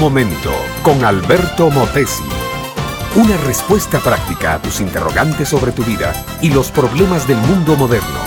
momento 0.00 0.50
con 0.82 1.04
Alberto 1.04 1.68
Motesi. 1.68 2.24
Una 3.16 3.36
respuesta 3.36 3.98
práctica 3.98 4.54
a 4.54 4.62
tus 4.62 4.80
interrogantes 4.80 5.50
sobre 5.50 5.72
tu 5.72 5.84
vida 5.84 6.14
y 6.40 6.48
los 6.48 6.70
problemas 6.70 7.28
del 7.28 7.36
mundo 7.36 7.76
moderno. 7.76 8.18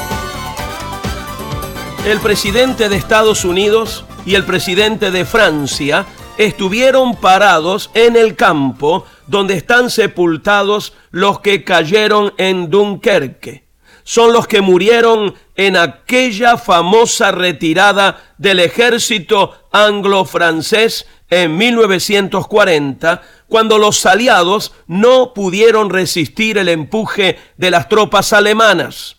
El 2.05 2.19
presidente 2.19 2.89
de 2.89 2.95
Estados 2.95 3.43
Unidos 3.43 4.05
y 4.23 4.35
el 4.35 4.45
presidente 4.45 5.09
de 5.09 5.25
Francia 5.25 6.05
estuvieron 6.37 7.15
parados 7.15 7.89
en 7.95 8.17
el 8.17 8.35
campo 8.35 9.07
donde 9.25 9.55
están 9.55 9.89
sepultados 9.89 10.93
los 11.09 11.39
que 11.39 11.63
cayeron 11.63 12.35
en 12.37 12.69
Dunkerque. 12.69 13.63
Son 14.03 14.33
los 14.33 14.47
que 14.47 14.61
murieron 14.61 15.35
en 15.55 15.77
aquella 15.77 16.57
famosa 16.57 17.31
retirada 17.31 18.33
del 18.37 18.59
ejército 18.59 19.67
anglo-francés 19.71 21.07
en 21.29 21.57
1940, 21.57 23.21
cuando 23.47 23.77
los 23.77 24.05
aliados 24.05 24.73
no 24.87 25.33
pudieron 25.33 25.89
resistir 25.89 26.57
el 26.57 26.69
empuje 26.69 27.39
de 27.57 27.71
las 27.71 27.89
tropas 27.89 28.33
alemanas. 28.33 29.17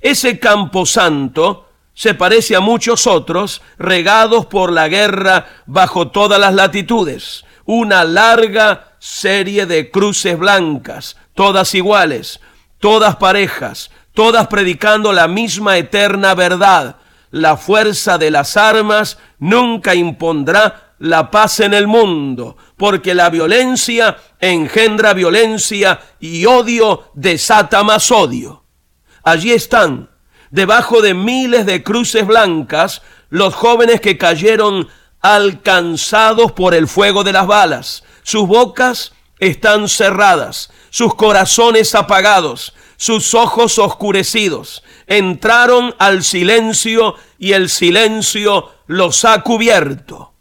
Ese 0.00 0.38
camposanto 0.38 1.68
se 1.94 2.14
parece 2.14 2.56
a 2.56 2.60
muchos 2.60 3.06
otros 3.06 3.62
regados 3.78 4.46
por 4.46 4.72
la 4.72 4.88
guerra 4.88 5.46
bajo 5.66 6.08
todas 6.08 6.40
las 6.40 6.54
latitudes. 6.54 7.44
Una 7.64 8.04
larga 8.04 8.96
serie 8.98 9.64
de 9.64 9.90
cruces 9.90 10.38
blancas, 10.38 11.16
todas 11.34 11.74
iguales, 11.74 12.40
todas 12.78 13.16
parejas, 13.16 13.90
todas 14.14 14.46
predicando 14.46 15.12
la 15.12 15.28
misma 15.28 15.76
eterna 15.76 16.34
verdad. 16.34 16.96
La 17.30 17.56
fuerza 17.56 18.16
de 18.16 18.30
las 18.30 18.56
armas 18.56 19.18
nunca 19.38 19.94
impondrá 19.94 20.94
la 20.98 21.30
paz 21.30 21.60
en 21.60 21.74
el 21.74 21.86
mundo, 21.86 22.56
porque 22.76 23.14
la 23.14 23.28
violencia 23.28 24.16
engendra 24.40 25.12
violencia 25.12 26.00
y 26.20 26.46
odio 26.46 27.10
desata 27.14 27.82
más 27.82 28.10
odio. 28.10 28.64
Allí 29.24 29.52
están, 29.52 30.10
debajo 30.50 31.02
de 31.02 31.14
miles 31.14 31.66
de 31.66 31.82
cruces 31.82 32.26
blancas, 32.26 33.02
los 33.28 33.54
jóvenes 33.54 34.00
que 34.00 34.16
cayeron 34.16 34.88
alcanzados 35.20 36.52
por 36.52 36.74
el 36.74 36.86
fuego 36.86 37.24
de 37.24 37.32
las 37.32 37.46
balas. 37.46 38.04
Sus 38.22 38.46
bocas 38.46 39.12
están 39.38 39.88
cerradas, 39.88 40.70
sus 40.90 41.14
corazones 41.14 41.94
apagados, 41.94 42.74
sus 42.96 43.34
ojos 43.34 43.78
oscurecidos. 43.78 44.82
Entraron 45.06 45.94
al 45.98 46.22
silencio 46.24 47.14
y 47.38 47.52
el 47.52 47.68
silencio 47.68 48.70
los 48.86 49.24
ha 49.24 49.42
cubierto. 49.42 50.32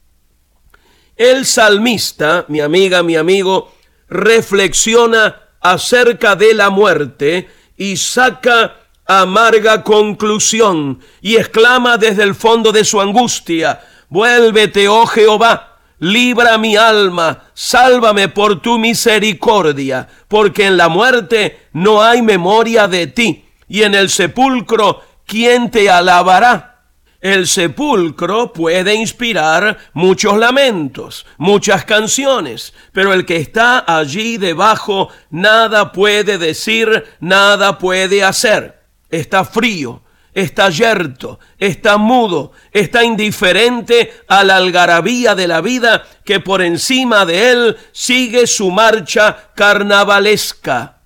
El 1.15 1.45
salmista, 1.45 2.45
mi 2.47 2.59
amiga, 2.59 3.03
mi 3.03 3.15
amigo, 3.15 3.71
reflexiona 4.09 5.41
acerca 5.61 6.35
de 6.35 6.53
la 6.53 6.69
muerte 6.69 7.49
y 7.77 7.97
saca 7.97 8.77
amarga 9.05 9.83
conclusión 9.83 10.99
y 11.21 11.35
exclama 11.35 11.97
desde 11.97 12.23
el 12.23 12.35
fondo 12.35 12.71
de 12.71 12.85
su 12.85 13.01
angustia, 13.01 13.81
vuélvete, 14.09 14.87
oh 14.87 15.05
Jehová, 15.05 15.72
libra 16.03 16.57
mi 16.57 16.75
alma, 16.75 17.45
sálvame 17.53 18.27
por 18.27 18.61
tu 18.61 18.77
misericordia, 18.77 20.05
porque 20.27 20.65
en 20.65 20.75
la 20.75 20.89
muerte 20.89 21.67
no 21.71 22.03
hay 22.03 22.21
memoria 22.21 22.89
de 22.89 23.07
ti, 23.07 23.45
y 23.69 23.83
en 23.83 23.95
el 23.95 24.09
sepulcro, 24.09 25.01
¿quién 25.25 25.71
te 25.71 25.89
alabará? 25.89 26.81
El 27.21 27.47
sepulcro 27.47 28.51
puede 28.51 28.93
inspirar 28.95 29.77
muchos 29.93 30.37
lamentos, 30.37 31.25
muchas 31.37 31.85
canciones, 31.85 32.73
pero 32.91 33.13
el 33.13 33.25
que 33.25 33.37
está 33.37 33.85
allí 33.87 34.35
debajo 34.35 35.07
nada 35.29 35.93
puede 35.93 36.37
decir, 36.37 37.05
nada 37.21 37.77
puede 37.77 38.25
hacer. 38.25 38.81
Está 39.09 39.45
frío, 39.45 40.01
está 40.33 40.69
yerto, 40.69 41.39
está 41.57 41.97
mudo, 41.97 42.51
está 42.71 43.03
indiferente 43.03 44.13
a 44.27 44.43
la 44.43 44.57
algarabía 44.57 45.35
de 45.35 45.47
la 45.47 45.61
vida 45.61 46.03
que 46.25 46.39
por 46.39 46.61
encima 46.61 47.25
de 47.25 47.51
él 47.51 47.77
sigue 47.91 48.47
su 48.47 48.71
marcha 48.71 49.51
carnavalesca. 49.55 51.01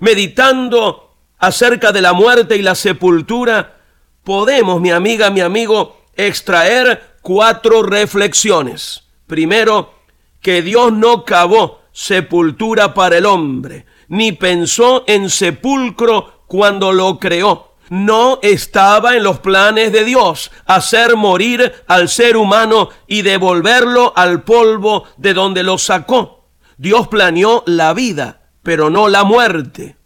Meditando 0.00 1.14
acerca 1.38 1.92
de 1.92 2.00
la 2.00 2.12
muerte 2.12 2.56
y 2.56 2.62
la 2.62 2.74
sepultura, 2.74 3.76
podemos, 4.24 4.80
mi 4.80 4.90
amiga, 4.90 5.30
mi 5.30 5.40
amigo, 5.40 6.04
extraer 6.16 7.16
cuatro 7.22 7.82
reflexiones. 7.82 9.04
Primero, 9.26 9.94
que 10.40 10.62
Dios 10.62 10.92
no 10.92 11.24
cavó 11.24 11.80
sepultura 11.92 12.94
para 12.94 13.18
el 13.18 13.26
hombre, 13.26 13.84
ni 14.08 14.32
pensó 14.32 15.04
en 15.06 15.28
sepulcro 15.28 16.44
cuando 16.46 16.92
lo 16.92 17.18
creó 17.18 17.69
no 17.90 18.38
estaba 18.42 19.16
en 19.16 19.24
los 19.24 19.40
planes 19.40 19.92
de 19.92 20.04
Dios 20.04 20.50
hacer 20.64 21.16
morir 21.16 21.74
al 21.88 22.08
ser 22.08 22.36
humano 22.36 22.88
y 23.06 23.22
devolverlo 23.22 24.12
al 24.16 24.44
polvo 24.44 25.04
de 25.16 25.34
donde 25.34 25.62
lo 25.64 25.76
sacó. 25.76 26.46
Dios 26.78 27.08
planeó 27.08 27.64
la 27.66 27.92
vida, 27.92 28.42
pero 28.62 28.90
no 28.90 29.08
la 29.08 29.24
muerte. 29.24 29.96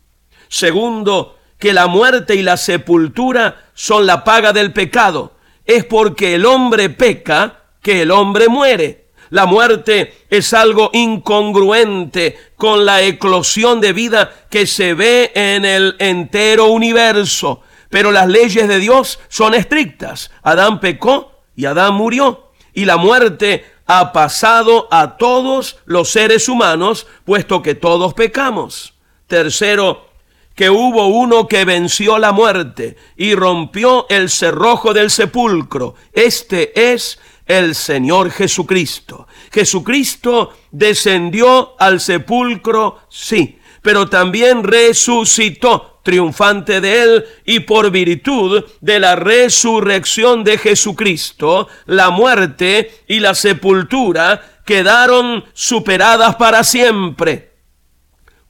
Segundo, 0.48 1.36
que 1.58 1.74
la 1.74 1.86
muerte 1.86 2.34
y 2.34 2.42
la 2.42 2.56
sepultura 2.56 3.66
son 3.74 4.06
la 4.06 4.24
paga 4.24 4.52
del 4.52 4.72
pecado. 4.72 5.34
Es 5.64 5.84
porque 5.84 6.34
el 6.34 6.46
hombre 6.46 6.88
peca 6.88 7.64
que 7.82 8.02
el 8.02 8.10
hombre 8.10 8.48
muere. 8.48 9.10
La 9.28 9.46
muerte 9.46 10.24
es 10.30 10.54
algo 10.54 10.90
incongruente 10.94 12.38
con 12.56 12.84
la 12.86 13.02
eclosión 13.02 13.80
de 13.80 13.92
vida 13.92 14.32
que 14.50 14.66
se 14.66 14.94
ve 14.94 15.32
en 15.34 15.64
el 15.64 15.96
entero 15.98 16.66
universo. 16.66 17.62
Pero 17.94 18.10
las 18.10 18.26
leyes 18.26 18.66
de 18.66 18.80
Dios 18.80 19.20
son 19.28 19.54
estrictas. 19.54 20.32
Adán 20.42 20.80
pecó 20.80 21.30
y 21.54 21.66
Adán 21.66 21.94
murió. 21.94 22.50
Y 22.72 22.86
la 22.86 22.96
muerte 22.96 23.64
ha 23.86 24.12
pasado 24.12 24.88
a 24.90 25.16
todos 25.16 25.78
los 25.84 26.10
seres 26.10 26.48
humanos, 26.48 27.06
puesto 27.24 27.62
que 27.62 27.76
todos 27.76 28.12
pecamos. 28.12 28.94
Tercero, 29.28 30.08
que 30.56 30.70
hubo 30.70 31.06
uno 31.06 31.46
que 31.46 31.64
venció 31.64 32.18
la 32.18 32.32
muerte 32.32 32.96
y 33.16 33.36
rompió 33.36 34.06
el 34.08 34.28
cerrojo 34.28 34.92
del 34.92 35.08
sepulcro. 35.08 35.94
Este 36.12 36.92
es 36.92 37.20
el 37.46 37.76
Señor 37.76 38.32
Jesucristo. 38.32 39.28
Jesucristo 39.52 40.52
descendió 40.72 41.76
al 41.78 42.00
sepulcro, 42.00 43.02
sí, 43.08 43.60
pero 43.82 44.08
también 44.08 44.64
resucitó 44.64 45.93
triunfante 46.04 46.80
de 46.80 47.02
él 47.02 47.24
y 47.44 47.60
por 47.60 47.90
virtud 47.90 48.62
de 48.80 49.00
la 49.00 49.16
resurrección 49.16 50.44
de 50.44 50.58
Jesucristo, 50.58 51.66
la 51.86 52.10
muerte 52.10 53.02
y 53.08 53.18
la 53.18 53.34
sepultura 53.34 54.60
quedaron 54.64 55.44
superadas 55.52 56.36
para 56.36 56.62
siempre. 56.62 57.54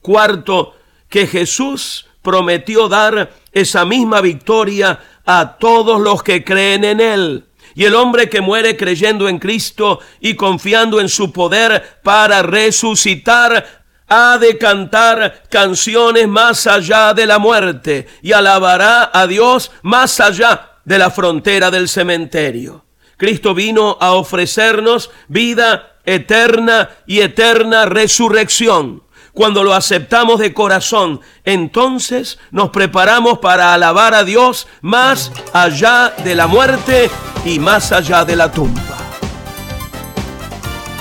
Cuarto, 0.01 0.75
que 1.09 1.25
Jesús 1.25 2.07
prometió 2.21 2.89
dar 2.89 3.31
esa 3.51 3.85
misma 3.85 4.21
victoria 4.21 4.99
a 5.25 5.57
todos 5.57 6.01
los 6.01 6.21
que 6.23 6.43
creen 6.43 6.83
en 6.83 6.99
Él. 6.99 7.45
Y 7.73 7.85
el 7.85 7.95
hombre 7.95 8.29
que 8.29 8.41
muere 8.41 8.77
creyendo 8.77 9.27
en 9.27 9.39
Cristo 9.39 9.99
y 10.19 10.35
confiando 10.35 10.99
en 11.01 11.09
su 11.09 11.31
poder 11.31 11.99
para 12.03 12.41
resucitar 12.41 13.84
ha 14.07 14.37
de 14.37 14.57
cantar 14.57 15.43
canciones 15.49 16.27
más 16.27 16.67
allá 16.67 17.13
de 17.13 17.25
la 17.25 17.39
muerte 17.39 18.07
y 18.21 18.33
alabará 18.33 19.09
a 19.13 19.27
Dios 19.27 19.71
más 19.81 20.19
allá 20.19 20.73
de 20.83 20.99
la 20.99 21.09
frontera 21.09 21.71
del 21.71 21.89
cementerio. 21.89 22.85
Cristo 23.17 23.53
vino 23.53 23.97
a 23.99 24.11
ofrecernos 24.11 25.09
vida 25.27 25.97
eterna 26.05 26.89
y 27.05 27.21
eterna 27.21 27.85
resurrección. 27.85 29.03
Cuando 29.33 29.63
lo 29.63 29.73
aceptamos 29.73 30.39
de 30.39 30.53
corazón, 30.53 31.19
entonces 31.43 32.39
nos 32.51 32.69
preparamos 32.69 33.39
para 33.39 33.73
alabar 33.73 34.13
a 34.13 34.23
Dios 34.23 34.67
más 34.81 35.31
allá 35.51 36.13
de 36.23 36.35
la 36.35 36.47
muerte 36.47 37.09
y 37.43 37.59
más 37.59 37.91
allá 37.91 38.23
de 38.23 38.35
la 38.37 38.51
tumba. 38.51 38.94